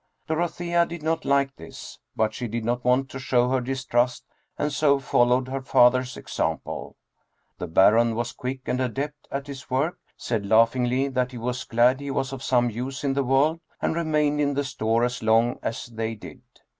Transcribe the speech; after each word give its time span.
Dorothea 0.25 0.83
did 0.87 1.03
not 1.03 1.25
like 1.25 1.55
this, 1.57 1.99
but 2.15 2.33
she 2.33 2.47
did 2.47 2.65
not 2.65 2.83
want 2.83 3.07
to 3.11 3.19
show 3.19 3.49
her 3.49 3.61
distrust 3.61 4.25
and 4.57 4.73
so 4.73 4.97
followed 4.97 5.47
her 5.47 5.61
father's 5.61 6.17
example. 6.17 6.95
The 7.59 7.67
Baron 7.67 8.15
was 8.15 8.31
quick 8.31 8.61
and 8.67 8.81
adept 8.81 9.27
at 9.29 9.45
his 9.45 9.69
work, 9.69 9.99
said 10.17 10.47
laugh 10.47 10.73
ingly 10.73 11.13
that 11.13 11.33
he 11.33 11.37
was 11.37 11.65
glad 11.65 11.99
he 11.99 12.09
was 12.09 12.33
of 12.33 12.41
some 12.41 12.71
use 12.71 13.03
in 13.03 13.13
the 13.13 13.23
world, 13.23 13.59
and 13.79 13.95
remained 13.95 14.41
in 14.41 14.55
the 14.55 14.63
store 14.63 15.03
as 15.03 15.21
long 15.21 15.59
as 15.61 15.85
they 15.85 16.15
did. 16.15 16.41